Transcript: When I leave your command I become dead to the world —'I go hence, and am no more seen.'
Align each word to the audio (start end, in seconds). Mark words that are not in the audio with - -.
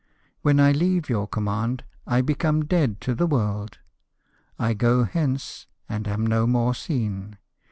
When 0.41 0.59
I 0.59 0.71
leave 0.71 1.09
your 1.11 1.27
command 1.27 1.83
I 2.07 2.21
become 2.21 2.65
dead 2.65 2.99
to 3.01 3.13
the 3.13 3.27
world 3.27 3.77
—'I 4.57 4.73
go 4.73 5.03
hence, 5.03 5.67
and 5.87 6.07
am 6.07 6.25
no 6.25 6.47
more 6.47 6.73
seen.' 6.73 7.37